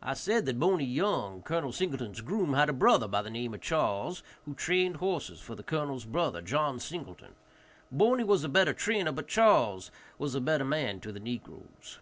I 0.00 0.14
said 0.14 0.46
that 0.46 0.58
Boney 0.58 0.86
Young, 0.86 1.42
Col. 1.42 1.70
Singleton's 1.70 2.22
groom, 2.22 2.54
had 2.54 2.70
a 2.70 2.72
brother 2.72 3.06
by 3.06 3.20
the 3.20 3.28
name 3.28 3.52
of 3.52 3.60
Charles, 3.60 4.22
who 4.46 4.54
trained 4.54 4.96
horses 4.96 5.38
for 5.42 5.54
the 5.54 5.62
colonel's 5.62 6.06
brother, 6.06 6.40
John 6.40 6.80
Singleton, 6.80 7.34
Boney 7.92 8.24
was 8.24 8.42
a 8.42 8.48
better 8.48 8.72
trainer, 8.72 9.12
but 9.12 9.28
Charles 9.28 9.90
was 10.18 10.34
a 10.34 10.40
better 10.40 10.64
man 10.64 10.98
to 11.00 11.12
the 11.12 11.20
negroes. 11.20 11.98